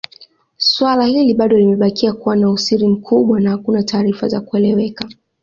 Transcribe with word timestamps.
Swala 0.57 1.05
hili 1.05 1.33
bado 1.33 1.57
limebakia 1.57 2.13
kuwa 2.13 2.35
na 2.35 2.49
usiri 2.49 2.87
mkubwa 2.87 3.39
na 3.41 3.49
hakuna 3.51 3.83
taarifa 3.83 4.27
za 4.27 4.41
kueleweka 4.41 5.09